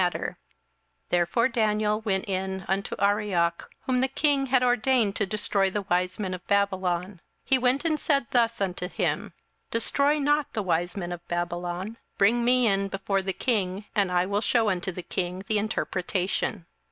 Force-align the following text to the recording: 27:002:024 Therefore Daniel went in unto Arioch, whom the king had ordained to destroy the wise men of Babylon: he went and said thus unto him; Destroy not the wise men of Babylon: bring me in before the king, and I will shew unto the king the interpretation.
27:002:024 0.01 0.35
Therefore 1.11 1.47
Daniel 1.47 2.01
went 2.01 2.25
in 2.27 2.65
unto 2.67 2.95
Arioch, 2.97 3.69
whom 3.81 4.01
the 4.01 4.07
king 4.07 4.47
had 4.47 4.63
ordained 4.63 5.15
to 5.15 5.27
destroy 5.27 5.69
the 5.69 5.83
wise 5.83 6.17
men 6.17 6.33
of 6.33 6.43
Babylon: 6.47 7.21
he 7.45 7.59
went 7.59 7.85
and 7.85 7.99
said 7.99 8.25
thus 8.31 8.59
unto 8.59 8.87
him; 8.87 9.33
Destroy 9.69 10.17
not 10.17 10.53
the 10.53 10.63
wise 10.63 10.97
men 10.97 11.11
of 11.11 11.27
Babylon: 11.27 11.97
bring 12.17 12.43
me 12.43 12.65
in 12.65 12.87
before 12.87 13.21
the 13.21 13.31
king, 13.31 13.85
and 13.93 14.11
I 14.11 14.25
will 14.25 14.41
shew 14.41 14.69
unto 14.69 14.91
the 14.91 15.03
king 15.03 15.43
the 15.47 15.59
interpretation. 15.59 16.65